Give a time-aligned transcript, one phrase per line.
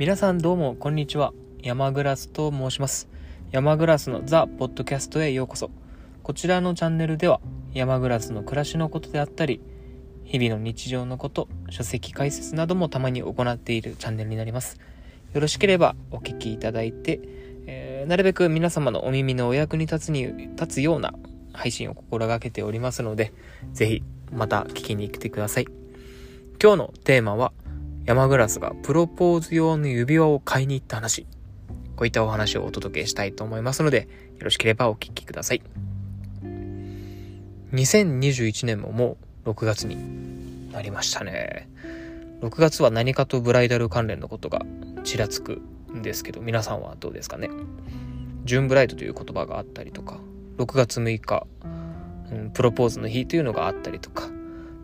[0.00, 1.34] 皆さんどうもこんにちは。
[1.62, 3.06] 山グラスと申します。
[3.50, 5.70] 山グラスのザ・ポッドキャストへようこそ。
[6.22, 7.38] こちらのチャンネルでは
[7.74, 9.60] 山グラスの暮らしのことであったり
[10.24, 14.80] 日々の日常のこと書籍解説などもたまに行っているチャンネルになります。
[15.34, 17.20] よろしければお聞きいただいて、
[17.66, 21.12] えー、なるべく皆様のお耳のお役に立つに立つような
[21.52, 23.34] 配信を心がけておりますので
[23.74, 25.66] ぜひまた聞きに来てください。
[26.58, 27.52] 今日のテーマは
[28.06, 31.26] 山グラスがプロポーズ用の指輪を買いに行った話。
[31.96, 35.62] こういったお話をお届けしたいと思いますので、よろしければお聞きください。
[37.72, 41.68] 2021年ももう6月になりましたね。
[42.40, 44.64] 6月は何かとブライダル関連のことが
[45.04, 45.60] ちらつく
[45.94, 47.50] んですけど、皆さんはどうですかね。
[48.44, 50.18] ジュンブライドという言葉があったりとか、
[50.56, 51.46] 6月6日、
[52.32, 54.30] うん、プロポーズの日というのがあったりとか、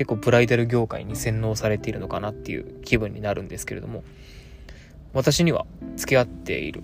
[0.00, 4.02] 結構ブライダル業界に洗脳されているのかなっていう気分になるんですけれども
[5.12, 5.66] 私には
[5.96, 6.82] 付き合っている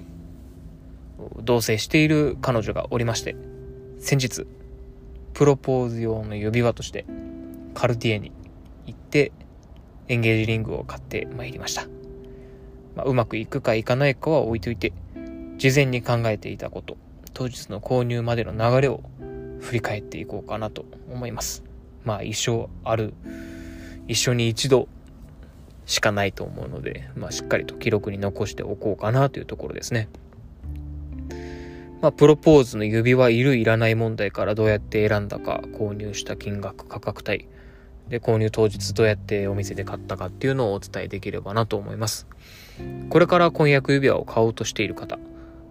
[1.41, 3.35] 同棲している彼女がおりまして
[3.99, 4.47] 先日
[5.33, 7.07] プロポーズ用の指輪として
[7.73, 8.33] カルティエに
[8.85, 9.33] 行って
[10.09, 11.87] エンゲージリングを買ってまいりました、
[12.97, 14.93] まあ、うまくいくかいかないかは置いといて
[15.57, 16.99] 事前に考えていたこと
[17.33, 19.01] 当日の購入までの流れを
[19.61, 21.66] 振り返っていこうかなと思います。
[22.07, 23.13] まあ一生ある、
[24.09, 24.89] 一緒に一度
[25.85, 30.09] しかないと思うので、まあしっかりと記録に残しておこうかなというところですね。
[32.01, 37.49] まあプロポーズの指輪いるいらない問題からどうやって選んだか、購入した金額、価格帯、
[38.09, 42.29] で購入当日どうやってお店で買ったかっていうのをお伝えできればなと思います。
[43.11, 45.19] これから婚約指輪を買おうとしている方、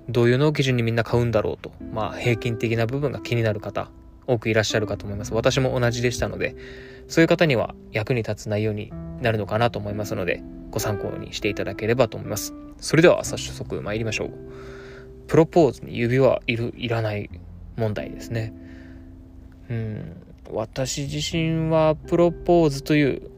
[0.09, 3.89] どういうのを基準にみんな買うんだろうと、まあ平均的な部分が気になる方、
[4.27, 5.33] 多くいらっしゃるかと思います。
[5.33, 6.55] 私も同じでしたので、
[7.07, 12.53] そういう方には役に立つ内容になるのかなと思いますので、ご参考にしていただければと思います。
[12.79, 14.31] それでは早速参りましょう。
[15.27, 17.29] プロポーズに指輪いる、いらない
[17.77, 18.53] 問題ですね。
[19.69, 20.21] うん、
[20.51, 23.31] 私自身はプロポーズという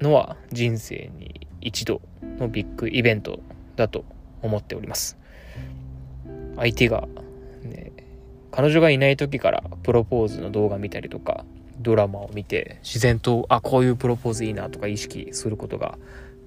[0.00, 2.00] のは人生に一度
[2.38, 3.40] のビッグイベント
[3.76, 4.04] だと
[4.42, 5.16] 思っております。
[6.56, 7.06] 相手が、
[8.50, 11.44] 彼女がいない時からプロポーズの動画見たりとか
[11.80, 15.98] ドラマを見て自然とあこういうプロポーズいいなとか意識することが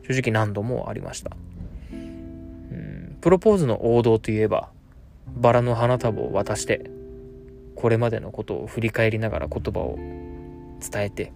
[0.08, 1.32] 正直何度もありました。
[1.92, 4.70] うんプロポーズの王道といえば
[5.28, 6.90] バラの花束を渡して
[7.76, 11.32] これまでのことを振り返りながら言葉を伝えて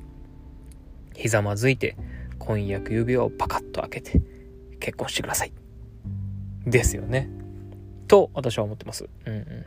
[1.16, 1.96] ひざまずいて
[2.40, 4.22] 婚約指輪をパカッと開けて
[4.80, 5.54] 結婚してください。
[6.66, 7.30] ですよね。
[8.08, 9.08] と私は思ってます。
[9.26, 9.66] うんうん。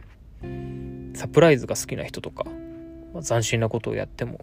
[1.15, 2.45] サプライズが好きな人とか、
[3.13, 4.41] まあ、斬新なことをやっても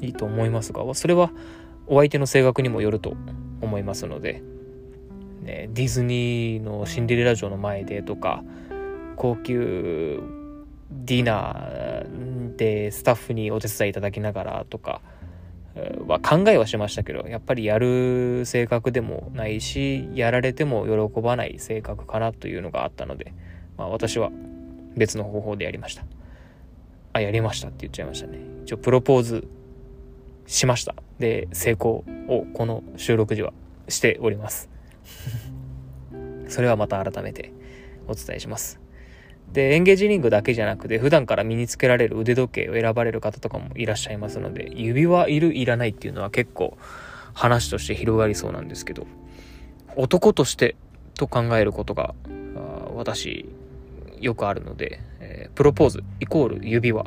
[0.00, 1.30] いいと思いますがそれは
[1.86, 3.14] お相手の性格にもよると
[3.60, 4.42] 思いますので、
[5.42, 8.42] ね、ディズニーのシンデレラ城の前でとか
[9.16, 10.22] 高級
[10.90, 15.00] ディナーでスタッフにお手伝いいただきながらとか
[16.06, 23.34] は考えはしましたけどやっぱりやる性格でもないしやられても喜ばない性格かなというのがあったので、
[23.76, 24.30] まあ、私は
[24.96, 26.04] 別の方法でやりました。
[27.12, 28.38] あ、やりましたって言っちゃいましたね。
[28.64, 29.48] 一応プロポーズ
[30.46, 30.94] しました。
[31.18, 33.52] で、成功をこの収録時は
[33.88, 34.68] しております。
[36.48, 37.52] それはまた改めて
[38.08, 38.80] お伝えします。
[39.52, 46.76] で、エンゲージリングだけじゃなくて、普段から身につけられる腕時計を選ばれる方とかもいらっしゃいますので、指輪いる、いらないっていうのは結構
[47.32, 49.06] 話として広がりそうなんですけど、
[49.96, 50.74] 男として
[51.14, 52.14] と考えることが、
[52.96, 53.46] 私
[54.24, 57.06] よくあるので、えー、プロポーズイコール指輪っ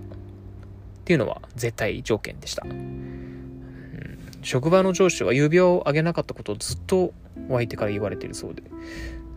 [1.04, 2.64] ていうのは絶対条件でした。
[2.66, 7.14] うん、職場の上司は指輪をあげなかったことをずっと
[7.50, 8.62] お相手から言われてるそうで、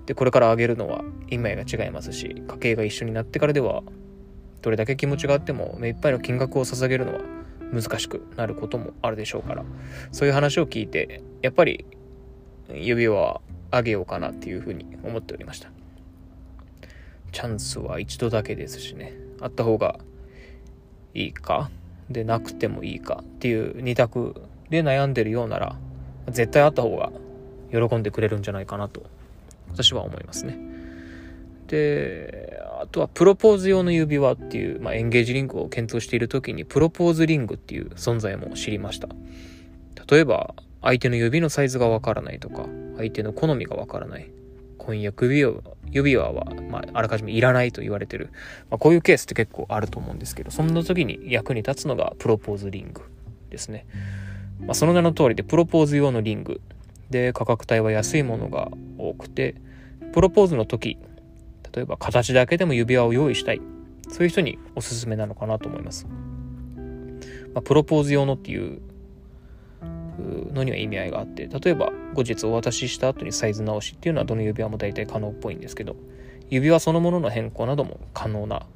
[0.07, 3.83] で、これからあげるのは今やが違いますし、家計が一緒になってからでは、
[4.61, 7.21] どれだけ気持ちがあっても目いっぱいの金額を捧げるのは
[7.73, 9.65] 難しくなることもあるでしょうから、
[10.13, 11.87] そういう話を聞いて、やっぱり
[12.75, 13.41] 指輪
[13.71, 15.71] あげようかなっていうふうに思っておりました。
[17.31, 19.15] チャンスは一度だけですしね。
[19.41, 19.99] あった方が
[21.15, 21.71] いいか？
[22.11, 23.23] でなくてもいいか？
[23.23, 25.77] っていう二択で悩んでるようなら
[26.29, 27.11] 絶対あった方が
[27.71, 29.03] 喜んでくれるんじゃないかなと
[29.73, 30.59] 私は思いますね。
[31.67, 39.09] であとはプロポーズ用の指輪っていう、まあ、エンゲージリングを検討している時にプロポーズリングっていう存在も知りました。
[40.11, 42.67] 例えば相手の指のサイズがわからないとか
[42.97, 44.31] 相手の好みがわからない。
[44.85, 48.31] 婚約指輪指輪は、まあ、あらかじめいらないと言われてる、
[48.71, 53.03] まあ、こういうケースって結構あると思うんですけどそんな時に役に立つのがプロポーズリング
[53.51, 53.87] ですね、
[54.61, 56.61] まあ、その名の通りでプロポーズ用のリング。
[57.11, 59.57] で価格帯は安いものが多くて
[60.13, 60.97] プロポーズの時
[61.75, 63.61] 例えば形だけでも指輪を用意したい。
[64.11, 66.07] そういう人におすすめなのかなと思います、
[67.55, 68.81] まあ、プロポーズ用のっていう
[70.53, 75.97] のには意味合いがあって例えば後日お渡しした後にサイズ直しっていうのはどの指輪も大体可能っぽいんですけど
[76.49, 78.67] 指輪そのものの変更なども可能な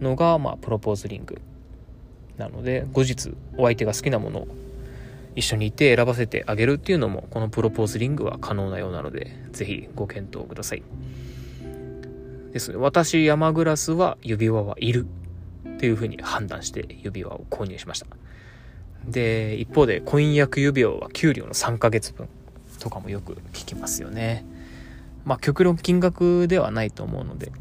[0.00, 1.40] のが、まあ、プロポーズリング
[2.36, 4.48] なので後日お相手が好きなものを
[5.34, 10.82] 一緒にいて選ばせてあげるっていうのもこのプロポーズリングは可能なようなのでぜひご検討ください。
[12.52, 12.76] ですね。
[12.76, 15.06] 私山グラスは指輪はいる
[15.76, 18.06] っていうふうに判断して指輪を購入しました。
[19.06, 22.28] で一方で婚約指輪は給料の3ヶ月分
[22.78, 24.44] とかもよく聞きますよね。
[25.24, 27.52] まあ極論金額ではないと思うので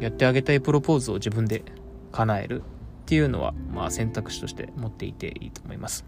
[0.00, 1.62] やってあげたいプロポーズを自分で
[2.10, 2.64] 叶えるっ
[3.06, 6.04] ていうのはまあ選択肢として持っていていいと思います。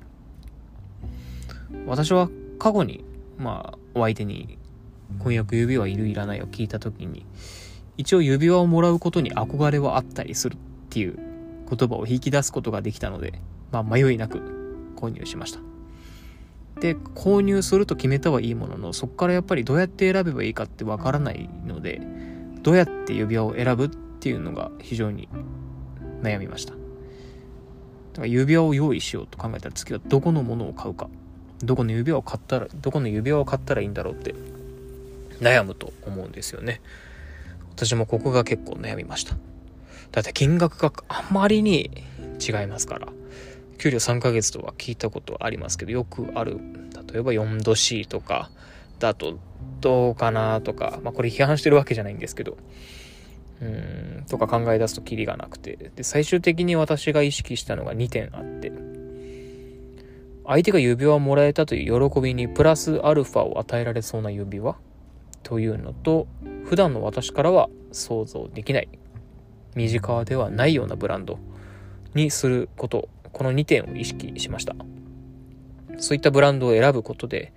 [1.87, 2.29] 私は
[2.59, 3.05] 過去に
[3.39, 4.59] まあお相手に
[5.19, 7.27] 婚約指輪いるいらないを聞いた時に
[7.97, 10.59] 一応指輪をもらうことに憧れはあったりするっ
[10.91, 11.19] ていう
[11.69, 13.41] 言葉を引き出すことができたので
[13.71, 14.64] まあ迷いなく
[15.05, 15.61] 購入しました。
[16.81, 22.01] で購入すると決めたはいいもののそこからやっぱりどうやって選べばいいかってわからないので
[22.62, 25.29] どうやって指輪を選ぶっていうのが非常に
[26.23, 26.73] 悩みました。
[26.73, 31.09] だから指輪を用意しようと考えたら次はどこのものを買うか
[31.61, 34.35] どこの指輪を買ったらどこの指輪を買ったらいいんだろうって
[35.41, 36.81] 悩むと思うんですよね。
[37.71, 39.37] 私もここが結構悩みました。
[40.12, 41.91] だって金額があまりに
[42.41, 43.09] 違いますから。
[43.79, 46.59] 給料3ヶ月とは聞いたことありますけど、よくある、
[47.12, 48.50] 例えば4度 C とか、
[48.99, 49.38] だと
[49.81, 52.56] どうかなとか、まあこれ批判してるわけじゃないんですけど、
[53.61, 58.73] うん、とか考え出すとキリがなくて、で、最終的に私が意識したのが2点あって、
[60.47, 64.77] 相手が指輪をもらえたという喜びにプラスアルファを与えられそうな指輪
[65.43, 66.27] というのと、
[66.65, 68.88] 普段の私からは想像できない、
[69.75, 71.38] 身近ではないようなブランド
[72.15, 74.75] にすることこの2点を意識しました。
[75.99, 77.53] そういったブランドを選ぶことで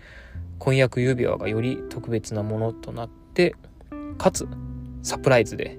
[0.60, 3.56] 婚約指輪がより特別なものとなって
[4.18, 4.48] かつ
[5.02, 5.78] サプライズで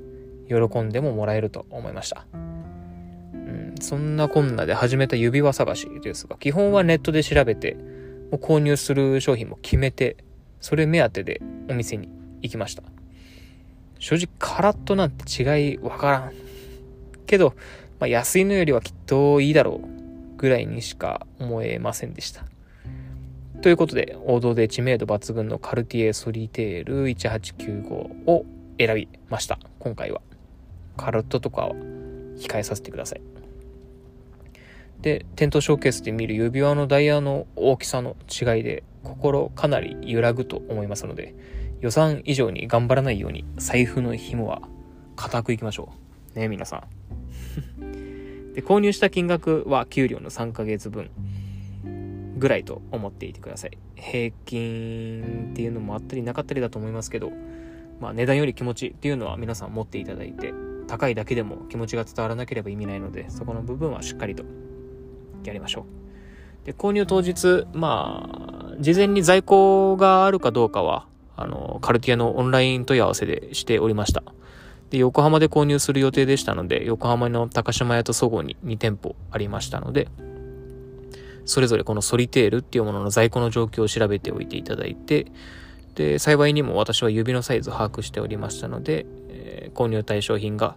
[0.48, 7.74] 喜んでももらえると思いました、うん、そんなこんなで始めた指輪探しですが基本はネットで調べて
[8.30, 10.16] もう購入する商品も決めて
[10.60, 12.08] それ目当てでお店に
[12.42, 12.82] 行きました。
[13.98, 16.32] 正直カラットなんて違いわからん。
[17.26, 17.54] けど
[18.00, 22.44] まあ、安いのよりはきっといいだろうぐらいにしか思えませんでした。
[23.60, 27.92] ということで、王道で知名度抜群のカルティエソリテール1895
[28.26, 28.46] を
[28.78, 29.58] 選びました。
[29.80, 30.20] 今回は。
[30.96, 31.74] カルトとかは
[32.36, 33.22] 控えさせてください。
[35.00, 41.34] で、店頭ショーケースで見る指輪のダイヤの大きさの違いで心かなり揺らぐと思いますので、
[41.80, 44.62] 予算以上に頑張らないように財布の紐は
[45.16, 45.92] 固くいきましょ
[46.36, 46.38] う。
[46.38, 47.17] ね皆さん。
[48.54, 51.10] で購入した金額は給料の3ヶ月分
[52.38, 53.78] ぐらいと思っていてください。
[53.94, 57.32] 平均っていうのもあったりなかったりだと思いますけど、
[58.00, 60.54] まあ、値段より気持ちっていうのは皆さん持っていただいて
[60.86, 64.44] 高いだけでも気持ちが伝わらなければ意味ないのでそこの部分はしっかりと
[65.44, 66.66] やりましょう。
[66.66, 68.28] で購入当日ま
[68.72, 74.22] あ事前に在庫があるかどうかはあのカルティアのオンライン問い合わせでしておりました。
[74.90, 80.08] で、横浜で購入する予定でしたので、横浜の高島屋とそごうに2店舗ありましたので、
[81.44, 85.32] それぞれこのソリテールっていうものの在庫の状況を調べておいていただいて、
[85.94, 90.76] で、幸いにも私は指のサイズを把握しておりましたので、えー、購入対象品が、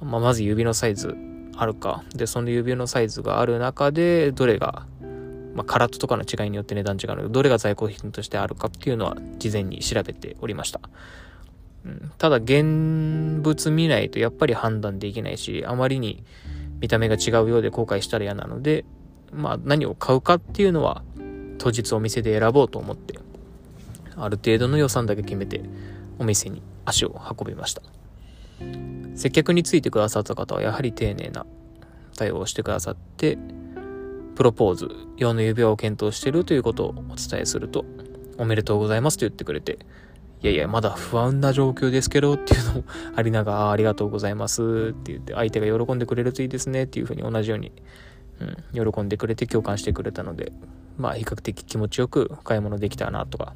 [0.00, 1.14] まあ、まず指のサイズ
[1.56, 4.86] あるか、で、その指のサイズがある中で、どれが、
[5.54, 10.80] まあ、カラットとかの違いによって値段違うので、どれが在庫品としてあるかっていうのは事前に調べておりました。
[11.84, 16.24] うん、ただ現物見ないとやっぱり判断できないし、あまりに
[16.80, 18.84] 見た目が違うようで後悔したら嫌なので、
[19.32, 21.02] まあ何を買うかっていうのは
[21.58, 23.18] 当日お店で選ぼうと思って、
[24.16, 25.60] ある程度の予算だけ決めて
[26.18, 27.82] お店に足を運びました。
[29.14, 31.46] 接客についてくださった方はやはり丁寧な
[32.16, 33.38] 対応をしてくださって、
[34.34, 37.84] プロポーズ用の指輪を検討しているということをお伝えすると、
[38.38, 39.78] おめでとうございますと言ってくれて、
[40.42, 42.84] いやいや、まだ不安な状況ですけどっていうのも
[43.16, 47.72] ありながら、ありがとうございますって言って、相手が喜んでくれるといいですねっていうふうに同じように、
[48.74, 50.52] うん、喜んでくれて共感してくれたので、
[50.98, 53.54] まあ比較的気持ちよく買い物できたなとか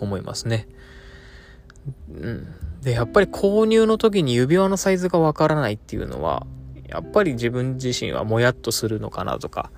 [0.00, 0.68] 思いますね。
[2.12, 2.46] うん。
[2.82, 6.46] で、やっぱり購入の時に指輪のサイズがわからないっていうのは、
[6.88, 9.70] やっぱり自分自身はもやっとするのかなとか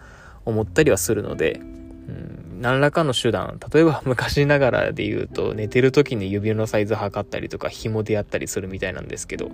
[0.45, 9.51] 思ったりはするので、うん、何らかの手段、例えば昔ながらで言うと、寝てる時に指のサイズ測ったりとか、紐でやったりするみたいなんですけど、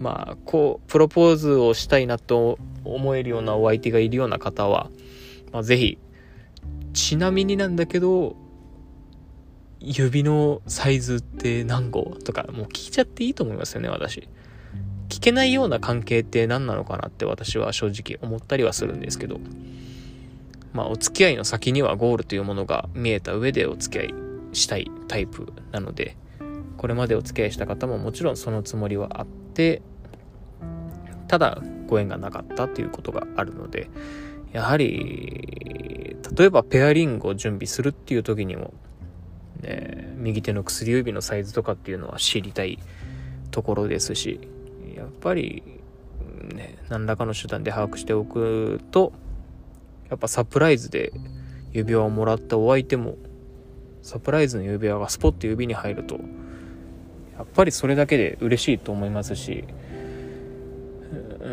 [0.00, 4.90] まあ、こう、プロポーズをしたいなと思えるようなお相手がいるような方は、
[5.52, 5.98] まあ、ぜひ、
[6.92, 8.36] ちなみになんだけど、
[9.78, 12.16] 指のサイズって何号？
[12.24, 14.28] とか、もう聞いちゃっていいと思いますよね、私。
[15.08, 19.40] 聞けないような関係って何なのかなって私は正直思ったりはするんですけど、
[20.72, 24.14] まあ、お付き合いの先にはゴールというものが見えた上でお付き合い
[24.52, 26.16] したいタイプなので、
[26.76, 29.82] これまでお付き合いした方ももちろんそのつもりはあって、
[31.28, 33.90] ただご縁がなかったということがあるので、
[34.52, 38.72] やはり、例えばペアリングを準備するっていう時にも、
[39.60, 42.78] ね、右手の薬指のサイズとかっていうのは知りたい
[43.50, 44.40] ところですし、
[44.96, 45.62] やっぱり、
[46.54, 49.12] ね、何らかの手段で把握しておくと、
[50.10, 51.12] やっぱサプライズで
[51.72, 53.16] 指輪をもらったお相手も、
[54.02, 56.18] サプライズの指輪がスポッと指に入ると、
[57.36, 59.64] やっぱりそれだけで嬉しいと思いますし、
[61.40, 61.48] う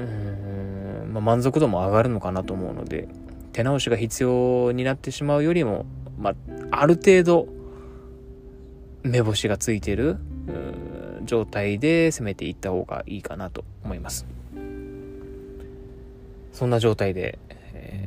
[1.05, 3.07] ん、まあ、満足度も上がるのかなと思うので、
[3.53, 5.85] 手直しが必要になってしまうよりも、
[6.19, 6.35] まあ、
[6.71, 7.47] ある程度、
[9.03, 10.17] 目星がついてる、
[11.25, 14.25] 状態で攻めていった方がいいかなと思います。
[16.53, 17.37] そんな状態で、
[17.73, 18.06] え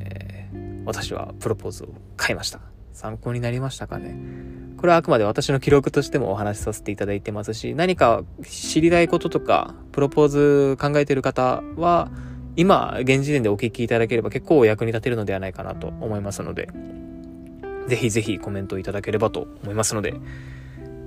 [0.85, 2.59] 私はプロポーズを買いました。
[2.93, 4.15] 参考になりましたかね
[4.77, 12.11] これはあくまで私の記録としてもお話しさせていただいてますし、何か知りたいこととか、プロポーズ考えてる方は、
[12.55, 16.67] 今、現時点でお聞きいただければ結構お役に立てるのではないかなと思いますので、
[17.87, 20.19] ぜひぜひコメントいただければと思いますので、今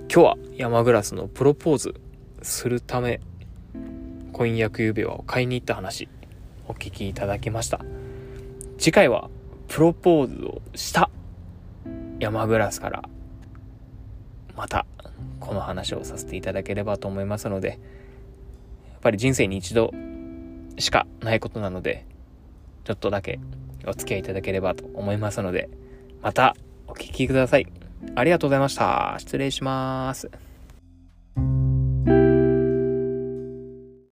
[0.09, 1.95] 日は山グラスのプロポーズ
[2.43, 3.21] するため、
[4.33, 6.09] 婚約指輪を買いに行った話、
[6.69, 7.85] お聞きいただきました。
[8.79, 9.31] 次回は、
[9.75, 11.11] プロポーズをした
[12.21, 13.03] 山グラスから、
[14.55, 14.87] また、
[15.41, 17.79] この話をさせていただければと思いますので、やっ
[19.01, 19.93] ぱり人生に一度
[20.79, 22.07] しかないことなので、
[22.85, 23.41] ちょっとだけ
[23.85, 25.69] お付き合いいただければと思いますので、
[26.23, 26.55] また
[26.87, 27.67] お聴きください。
[28.15, 29.17] ありがとうございました。
[29.19, 30.31] 失礼します。